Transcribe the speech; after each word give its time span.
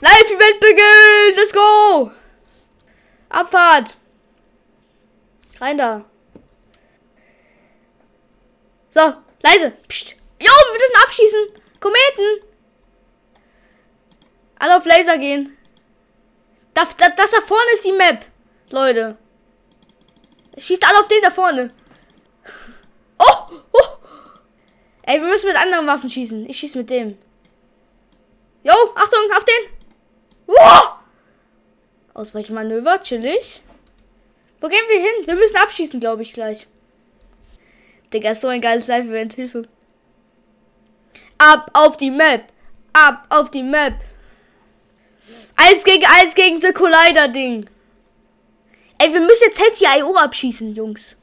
Live-Event 0.00 0.60
beginnt! 0.60 1.36
Let's 1.36 1.52
go! 1.52 2.10
Abfahrt! 3.28 3.94
Rein 5.60 5.76
da. 5.76 6.04
So, 8.90 9.00
leise. 9.42 9.72
Psst. 9.88 10.16
Jo, 10.40 10.50
wir 10.50 10.78
dürfen 10.78 11.02
abschießen. 11.04 11.46
Kometen. 11.80 12.50
Alle 14.58 14.76
auf 14.76 14.86
Laser 14.86 15.18
gehen. 15.18 15.56
Das, 16.74 16.96
das, 16.96 17.14
das 17.16 17.30
da 17.30 17.40
vorne 17.42 17.72
ist 17.74 17.84
die 17.84 17.92
Map. 17.92 18.24
Leute. 18.70 19.18
Schießt 20.56 20.86
alle 20.86 21.00
auf 21.00 21.08
den 21.08 21.22
da 21.22 21.30
vorne. 21.30 21.72
Oh, 23.18 23.60
oh. 23.72 23.80
Ey, 25.02 25.20
wir 25.20 25.28
müssen 25.28 25.48
mit 25.48 25.56
anderen 25.56 25.86
Waffen 25.86 26.10
schießen. 26.10 26.48
Ich 26.48 26.58
schieße 26.58 26.78
mit 26.78 26.90
dem. 26.90 27.18
Jo, 28.62 28.74
Achtung, 28.94 29.20
auf 29.36 29.44
den. 29.44 29.79
Ausweichmanöver, 32.14 33.00
chillig. 33.00 33.62
Wo 34.60 34.68
gehen 34.68 34.84
wir 34.88 35.00
hin? 35.00 35.26
Wir 35.26 35.34
müssen 35.36 35.56
abschießen, 35.56 36.00
glaube 36.00 36.22
ich, 36.22 36.32
gleich. 36.32 36.66
Digga, 38.12 38.34
so 38.34 38.48
ein 38.48 38.60
geiles 38.60 38.88
Live-Event. 38.88 39.34
Hilfe. 39.34 39.62
Ab 41.38 41.70
auf 41.72 41.96
die 41.96 42.10
Map. 42.10 42.44
Ab 42.92 43.26
auf 43.30 43.50
die 43.50 43.62
Map. 43.62 43.94
Eins 45.56 45.84
gegen 45.84 46.04
eins 46.04 46.34
gegen 46.34 46.60
The 46.60 46.72
Collider-Ding. 46.72 47.68
Ey, 48.98 49.12
wir 49.12 49.20
müssen 49.20 49.44
jetzt 49.44 49.60
Hälfte 49.60 49.86
IO 49.98 50.14
abschießen, 50.14 50.74
Jungs. 50.74 51.18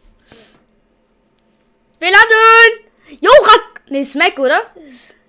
Wir 1.99 2.09
landen! 2.09 3.19
Jo, 3.21 3.31
Rack. 3.43 3.81
Nee, 3.89 4.03
Smack, 4.03 4.39
oder? 4.39 4.61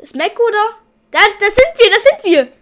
Smack, 0.04 0.38
oder? 0.40 0.76
Das, 1.10 1.28
das 1.40 1.54
sind 1.54 1.66
wir, 1.76 1.90
das 1.90 2.02
sind 2.02 2.24
wir. 2.24 2.57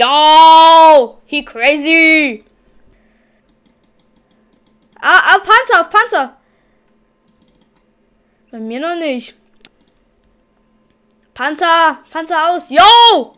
Yo! 0.00 1.18
He 1.26 1.44
crazy! 1.44 2.42
Ah, 4.98 5.36
auf 5.36 5.44
Panzer, 5.44 5.80
auf 5.82 5.90
Panzer! 5.90 6.36
Bei 8.50 8.58
mir 8.58 8.80
noch 8.80 8.96
nicht. 8.96 9.34
Panzer, 11.34 12.02
Panzer 12.10 12.50
aus. 12.50 12.70
Yo! 12.70 13.34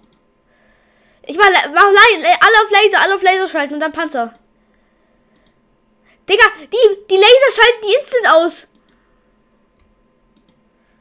Ich 1.27 1.36
mach, 1.36 1.46
mach 1.46 1.82
alle 1.82 2.62
auf 2.62 2.70
Laser, 2.70 3.00
alle 3.00 3.14
auf 3.16 3.22
Laser 3.22 3.48
schalten 3.48 3.74
und 3.74 3.80
dann 3.80 3.92
Panzer. 3.92 4.32
Digga, 6.28 6.44
die, 6.60 7.06
die 7.10 7.16
Laser 7.16 7.50
schalten 7.56 7.82
die 7.82 7.94
instant 7.94 8.28
aus. 8.36 8.69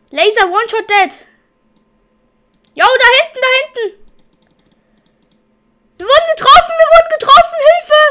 Laser 0.10 0.48
One-Shot 0.50 0.90
Dead. 0.90 1.28
Yo, 2.74 2.86
da 2.86 3.08
hinten, 3.22 3.40
da 3.40 3.48
hinten. 3.62 4.01
Wir 6.02 6.08
wurden 6.08 6.36
getroffen, 6.36 6.74
wir 6.80 6.90
wurden 6.94 7.12
getroffen, 7.20 7.60
Hilfe! 7.70 8.02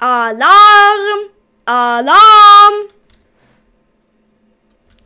Alarm! 0.00 1.30
Alarm! 1.64 2.88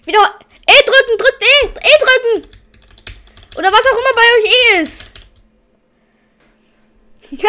Wieder. 0.07 0.39
E 0.67 0.75
drücken, 0.83 1.19
drückt 1.19 1.41
E! 1.41 1.67
E 1.69 1.93
drücken! 2.01 2.51
Oder 3.59 3.71
was 3.71 3.87
auch 3.87 3.97
immer 3.97 4.15
bei 4.17 4.27
euch 4.39 4.47
E 4.51 4.81
ist. 4.81 5.11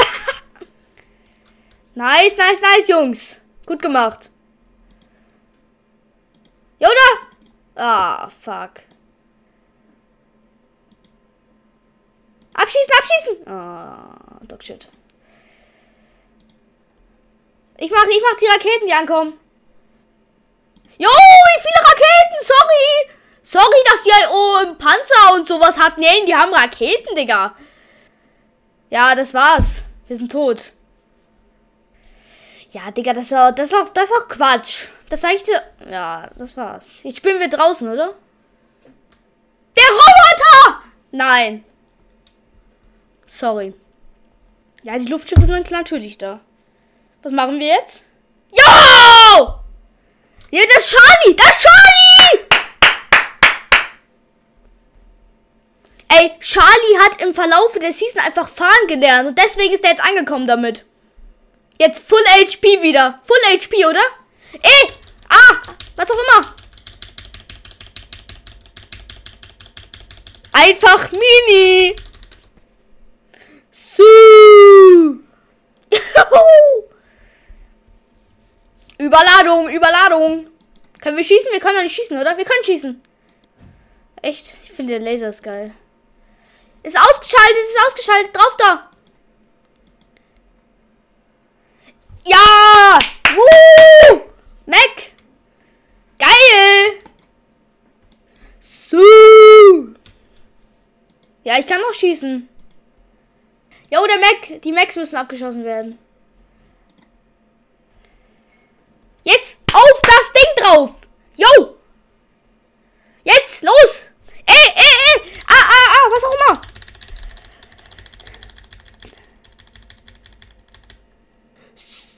nice, 1.95 2.38
nice, 2.38 2.62
nice, 2.62 2.88
Jungs. 2.88 3.42
Gut 3.66 3.82
gemacht. 3.82 4.30
Yoda! 6.78 7.28
Ah, 7.73 8.30
fuck. 8.30 8.73
Abschießen, 12.62 12.94
abschießen! 13.00 13.48
Ah, 13.48 14.40
Dog 14.48 14.64
Shit. 14.64 14.88
Ich 17.78 17.90
mach, 17.90 18.04
ich 18.04 18.22
mach 18.22 18.38
die 18.38 18.45
Raketen, 18.45 18.86
die 18.86 18.94
ankommen. 18.94 19.34
Jo, 20.99 21.10
wie 21.10 21.61
viele 21.61 21.89
Raketen? 21.89 22.38
Sorry. 22.42 23.17
Sorry, 23.42 23.83
dass 23.89 24.04
die 24.04 24.11
oh, 24.32 24.76
Panzer 24.77 25.33
und 25.33 25.48
sowas 25.48 25.80
hatten. 25.80 26.02
Nee, 26.02 26.26
die 26.27 26.36
haben 26.36 26.54
Raketen, 26.54 27.16
Digga. 27.16 27.55
Ja, 28.92 29.16
das 29.16 29.33
war's. 29.33 29.86
Wir 30.08 30.17
sind 30.17 30.32
tot. 30.32 30.73
Ja, 32.70 32.92
Digga, 32.92 33.14
das 33.14 33.26
ist 33.26 33.33
auch, 33.33 33.52
das 33.52 33.72
ist 33.72 33.76
auch, 33.76 33.89
das 33.89 34.11
ist 34.11 34.16
auch 34.16 34.28
Quatsch. 34.28 34.88
Das 35.10 35.22
sag 35.22 35.33
ich 35.33 35.43
dir. 35.43 35.61
Ja, 35.89 36.30
das 36.38 36.55
war's. 36.55 37.02
Jetzt 37.02 37.17
spielen 37.17 37.39
wir 37.39 37.49
draußen, 37.49 37.92
oder? 37.92 38.14
Der 39.76 39.89
Roboter! 39.89 40.83
Nein. 41.11 41.66
Sorry. 43.31 43.73
Ja, 44.83 44.97
die 44.97 45.08
Luftschiffe 45.08 45.45
sind 45.45 45.71
natürlich 45.71 46.17
da. 46.17 46.42
Was 47.23 47.31
machen 47.31 47.59
wir 47.59 47.67
jetzt? 47.67 48.03
Jo! 48.52 49.55
Ja, 50.52 50.61
das 50.75 50.83
ist 50.83 50.92
Charlie! 50.92 51.36
Das 51.37 51.49
ist 51.49 51.61
Charlie! 51.61 52.45
Ey, 56.09 56.39
Charlie 56.39 56.99
hat 56.99 57.21
im 57.21 57.33
Verlauf 57.33 57.80
der 57.80 57.93
Season 57.93 58.21
einfach 58.21 58.49
fahren 58.49 58.87
gelernt 58.87 59.30
und 59.30 59.37
deswegen 59.37 59.73
ist 59.73 59.86
er 59.86 59.92
jetzt 59.92 60.03
angekommen 60.03 60.45
damit. 60.45 60.83
Jetzt 61.80 62.08
Full 62.09 62.23
HP 62.27 62.83
wieder. 62.83 63.21
Full 63.23 63.37
HP, 63.48 63.86
oder? 63.86 64.03
Ey! 64.61 64.92
Ah! 65.30 65.55
Was 65.95 66.11
auch 66.11 66.15
immer. 66.15 66.53
Einfach 70.52 71.11
Mini! 71.13 71.95
Überladung, 79.02 79.67
Überladung. 79.67 80.48
Können 81.02 81.17
wir 81.17 81.23
schießen? 81.23 81.52
Wir 81.52 81.60
können 81.60 81.78
doch 81.78 81.84
nicht 81.84 81.95
schießen, 81.95 82.17
oder? 82.20 82.38
Wir 82.38 82.45
können 82.45 82.64
schießen. 82.64 83.02
Echt? 84.22 84.58
Ich 84.64 84.72
finde 84.72 85.00
der 85.00 85.02
Laser 85.02 85.30
ist 85.30 85.42
geil. 85.42 85.73
Ist 86.84 86.98
ausgeschaltet, 86.98 87.58
ist 87.67 87.88
ausgeschaltet. 87.88 88.36
Drauf 88.36 88.56
da. 88.58 88.92
Ja! 92.26 93.00
Woo! 93.36 94.22
Mac! 94.67 95.11
Geil! 96.20 97.02
So! 98.60 99.00
Ja, 101.44 101.58
ich 101.58 101.66
kann 101.66 101.82
noch 101.82 101.94
schießen. 101.94 102.48
Jo, 103.90 104.06
der 104.06 104.20
Mac. 104.20 104.61
Die 104.61 104.72
Macs 104.72 104.95
müssen 104.95 105.16
abgeschossen 105.16 105.66
werden. 105.66 105.98
Jetzt 109.23 109.61
auf 109.73 110.02
das 110.02 110.34
Ding 110.34 110.64
drauf. 110.64 111.02
Jo. 111.36 111.78
Jetzt 113.23 113.64
los. 113.64 114.11
Ey, 114.46 114.73
ey, 114.76 114.84
ey. 114.84 115.32
Ah, 115.48 115.54
ah, 115.54 115.88
ah, 115.90 116.10
was 116.11 116.23
auch 116.23 116.34
immer. 116.34 116.61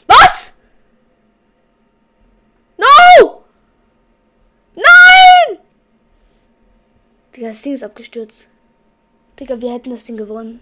Was? 0.08 0.54
No! 2.78 3.44
Nein! 4.76 5.60
Digga, 7.44 7.52
das 7.52 7.62
Ding 7.62 7.74
ist 7.74 7.84
abgestürzt. 7.84 8.48
Digga, 9.38 9.60
wir 9.60 9.74
hätten 9.74 9.90
das 9.90 10.06
Ding 10.06 10.16
gewonnen. 10.16 10.62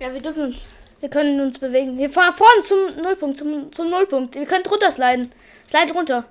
Ja, 0.00 0.12
wir 0.12 0.20
dürfen 0.20 0.46
uns. 0.46 0.66
Wir 0.98 1.08
können 1.08 1.40
uns 1.40 1.56
bewegen. 1.60 1.96
Wir 1.96 2.10
fahren 2.10 2.34
vorne 2.34 2.62
zum 2.64 3.00
Nullpunkt, 3.00 3.38
zum, 3.38 3.70
zum 3.70 3.88
Nullpunkt. 3.88 4.34
Wir 4.34 4.44
können 4.44 4.64
drunter 4.64 4.90
sliden. 4.90 5.30
Slide 5.68 5.92
runter. 5.92 6.24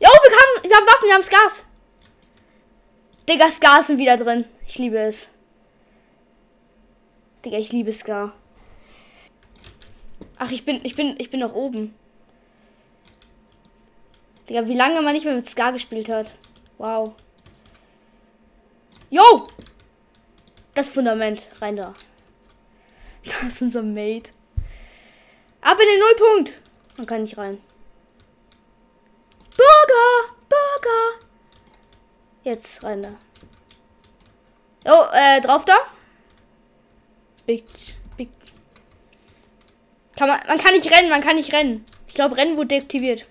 Jo, 0.00 0.08
wir 0.08 0.08
haben, 0.08 0.70
wir 0.70 0.74
haben 0.74 0.86
Waffen, 0.86 1.06
wir 1.06 1.14
haben 1.14 1.44
Gas. 1.44 1.66
Digga, 3.28 3.48
Gas 3.60 3.88
sind 3.88 3.98
wieder 3.98 4.16
drin. 4.16 4.46
Ich 4.66 4.78
liebe 4.78 5.00
es. 5.00 5.28
Digga, 7.44 7.58
ich 7.58 7.72
liebe 7.72 7.92
Scar. 7.92 8.32
Ach, 10.38 10.50
ich 10.50 10.64
bin, 10.64 10.80
ich 10.82 10.96
bin, 10.96 11.14
ich 11.18 11.28
bin 11.28 11.40
noch 11.40 11.54
oben. 11.54 11.94
Digga, 14.48 14.66
wie 14.68 14.74
lange 14.74 15.00
man 15.02 15.14
nicht 15.14 15.24
mehr 15.24 15.34
mit 15.34 15.48
Scar 15.48 15.72
gespielt 15.72 16.08
hat. 16.08 16.36
Wow. 16.78 17.14
Jo! 19.10 19.46
Das 20.74 20.88
Fundament. 20.88 21.50
Rein 21.60 21.76
da. 21.76 21.94
Das 23.24 23.42
ist 23.42 23.62
unser 23.62 23.82
Mate. 23.82 24.32
Ab 25.62 25.78
in 25.80 25.88
den 25.88 25.98
Nullpunkt. 25.98 26.60
Man 26.98 27.06
kann 27.06 27.22
nicht 27.22 27.38
rein. 27.38 27.58
Burger! 29.56 30.34
Burger! 30.48 31.26
Jetzt 32.42 32.84
rein 32.84 33.02
da. 33.02 33.14
Oh, 34.84 35.06
äh, 35.14 35.40
drauf 35.40 35.64
da? 35.64 35.76
Big, 37.46 37.64
big. 38.18 38.28
Kann 40.16 40.28
man, 40.28 40.40
man 40.46 40.58
kann 40.58 40.74
nicht 40.74 40.90
rennen, 40.90 41.08
man 41.08 41.22
kann 41.22 41.36
nicht 41.36 41.52
rennen. 41.52 41.86
Ich 42.06 42.14
glaube, 42.14 42.36
Rennen 42.36 42.56
wurde 42.56 42.68
deaktiviert. 42.68 43.26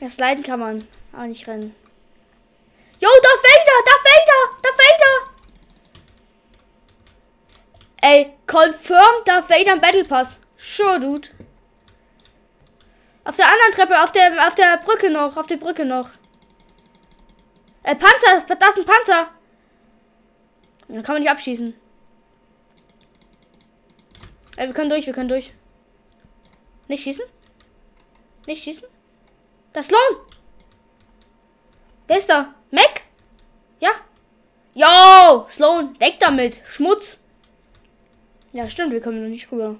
Ja, 0.00 0.10
sliden 0.10 0.44
kann 0.44 0.60
man, 0.60 0.86
aber 1.12 1.26
nicht 1.26 1.46
rennen. 1.46 1.74
Yo, 2.98 3.08
Darth 3.08 3.42
Vader, 3.42 3.84
Darth 3.84 4.04
Vader, 4.04 4.62
Darth 4.62 4.78
Vader. 4.78 5.36
Ey, 8.02 8.32
confirm 8.46 9.24
Darth 9.24 9.48
Vader 9.50 9.72
im 9.72 9.80
Battle 9.80 10.04
Pass. 10.04 10.38
Sure, 10.56 11.00
dude. 11.00 11.28
Auf 13.24 13.36
der 13.36 13.46
anderen 13.46 13.72
Treppe, 13.72 14.02
auf 14.02 14.12
der, 14.12 14.46
auf 14.46 14.54
der 14.54 14.76
Brücke 14.78 15.10
noch, 15.10 15.36
auf 15.36 15.46
der 15.46 15.56
Brücke 15.56 15.84
noch. 15.84 16.10
Äh, 17.82 17.96
Panzer, 17.96 18.54
da 18.54 18.68
ist 18.68 18.78
ein 18.78 18.84
Panzer. 18.84 19.30
Dann 20.88 21.02
kann 21.02 21.14
man 21.14 21.22
nicht 21.22 21.30
abschießen. 21.30 21.74
Ey, 24.56 24.66
wir 24.66 24.74
können 24.74 24.90
durch, 24.90 25.06
wir 25.06 25.12
können 25.12 25.28
durch. 25.28 25.52
Nicht 26.88 27.02
schießen? 27.02 27.24
Nicht 28.46 28.62
schießen? 28.62 28.88
Das 29.76 29.88
Sloan! 29.88 30.16
Wer 32.06 32.16
ist 32.16 32.30
da? 32.30 32.54
Mac? 32.70 33.02
Ja. 33.78 33.90
Yo! 34.72 35.46
Sloan, 35.50 36.00
weg 36.00 36.16
damit! 36.18 36.62
Schmutz! 36.64 37.22
Ja, 38.54 38.70
stimmt, 38.70 38.92
wir 38.92 39.02
kommen 39.02 39.22
noch 39.22 39.28
nicht 39.28 39.52
rüber. 39.52 39.76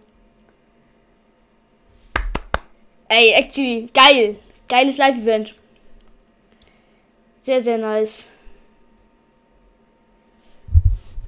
Ey, 3.09 3.33
actually, 3.33 3.87
geil. 3.95 4.39
Geiles 4.69 4.99
Live-Event. 4.99 5.59
Sehr, 7.39 7.63
sehr 7.63 7.79
nice. 7.79 8.27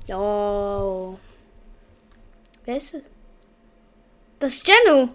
Yo. 0.06 1.18
Wer 2.66 2.76
ist 2.76 2.92
es? 2.92 3.02
Das 4.38 4.56
ist 4.56 4.66
Genu. 4.66 5.08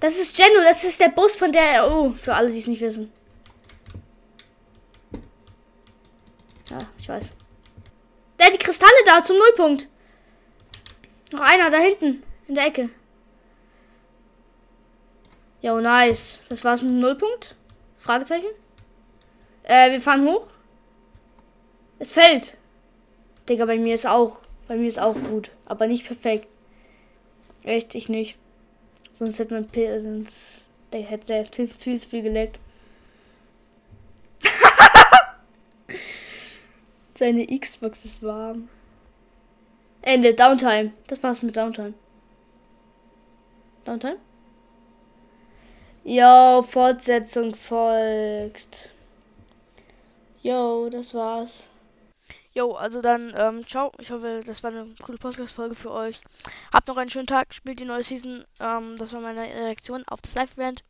Das 0.00 0.20
ist 0.20 0.36
Genu, 0.36 0.62
das 0.62 0.84
ist 0.84 1.00
der 1.00 1.08
Bus 1.08 1.36
von 1.36 1.52
der. 1.52 1.90
Oh, 1.90 2.10
für 2.12 2.34
alle, 2.34 2.50
die 2.50 2.58
es 2.58 2.66
nicht 2.66 2.80
wissen. 2.80 3.12
Ja, 6.70 6.78
ich 6.98 7.08
weiß. 7.08 7.32
Der 8.38 8.46
hat 8.46 8.54
die 8.54 8.64
Kristalle 8.64 8.92
da 9.06 9.24
zum 9.24 9.38
Nullpunkt. 9.38 9.88
Noch 11.32 11.40
einer 11.40 11.70
da 11.70 11.78
hinten 11.78 12.22
in 12.48 12.54
der 12.54 12.66
Ecke. 12.66 12.90
Jo, 15.62 15.80
nice. 15.80 16.40
Das 16.48 16.64
war's 16.64 16.82
mit 16.82 16.90
dem 16.90 16.98
Nullpunkt? 16.98 17.56
Fragezeichen. 17.96 18.50
Äh, 19.62 19.92
wir 19.92 20.00
fahren 20.00 20.26
hoch. 20.26 20.46
Es 21.98 22.12
fällt. 22.12 22.58
Digga, 23.48 23.64
bei 23.64 23.78
mir 23.78 23.94
ist 23.94 24.06
auch. 24.06 24.42
Bei 24.68 24.76
mir 24.76 24.88
ist 24.88 25.00
auch 25.00 25.14
gut. 25.14 25.50
Aber 25.64 25.86
nicht 25.86 26.06
perfekt. 26.06 26.48
Echt, 27.64 27.94
ich 27.94 28.08
nicht. 28.08 28.38
Sonst 29.16 29.38
hätte 29.38 29.54
man. 29.54 29.66
Sonst. 30.02 30.68
Der 30.92 31.00
hätte 31.00 31.26
sehr 31.26 31.44
viel 31.46 31.68
zu 31.68 31.98
viel 31.98 32.22
geleckt. 32.22 32.60
Seine 37.18 37.46
Xbox 37.46 38.04
ist 38.04 38.22
warm. 38.22 38.68
Ende. 40.02 40.34
Downtime. 40.34 40.92
Das 41.06 41.22
war's 41.22 41.42
mit 41.42 41.56
Downtime. 41.56 41.94
Downtime? 43.86 44.18
Jo, 46.04 46.62
Fortsetzung 46.62 47.54
folgt. 47.54 48.90
Jo, 50.42 50.90
das 50.90 51.14
war's. 51.14 51.64
Jo, 52.56 52.72
also 52.72 53.02
dann, 53.02 53.34
ähm, 53.36 53.66
ciao. 53.66 53.92
Ich 53.98 54.10
hoffe, 54.10 54.42
das 54.46 54.62
war 54.62 54.70
eine 54.70 54.94
coole 55.02 55.18
Podcast-Folge 55.18 55.74
für 55.74 55.90
euch. 55.90 56.22
Habt 56.72 56.88
noch 56.88 56.96
einen 56.96 57.10
schönen 57.10 57.26
Tag, 57.26 57.52
spielt 57.52 57.80
die 57.80 57.84
neue 57.84 58.02
Season. 58.02 58.46
Ähm, 58.60 58.96
das 58.96 59.12
war 59.12 59.20
meine 59.20 59.42
Reaktion 59.42 60.04
auf 60.06 60.22
das 60.22 60.34
Live-Event. 60.34 60.82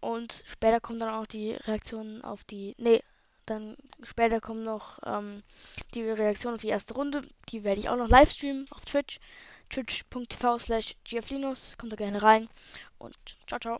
Und 0.00 0.42
später 0.46 0.80
kommen 0.80 0.98
dann 0.98 1.14
auch 1.14 1.26
die 1.26 1.52
Reaktionen 1.52 2.24
auf 2.24 2.42
die. 2.42 2.74
Nee, 2.76 3.04
dann 3.46 3.76
später 4.02 4.40
kommen 4.40 4.64
noch 4.64 4.98
ähm, 5.04 5.44
die 5.94 6.02
Reaktion 6.02 6.54
auf 6.54 6.60
die 6.60 6.68
erste 6.68 6.94
Runde. 6.94 7.22
Die 7.50 7.62
werde 7.62 7.80
ich 7.80 7.88
auch 7.88 7.96
noch 7.96 8.08
live 8.08 8.30
streamen 8.32 8.66
auf 8.72 8.84
Twitch. 8.84 9.20
twitch.tv 9.68 10.58
slash 10.58 10.96
gflinus. 11.04 11.78
Kommt 11.78 11.92
da 11.92 11.96
gerne 11.96 12.20
rein. 12.20 12.48
Und 12.98 13.16
ciao, 13.46 13.60
ciao. 13.60 13.78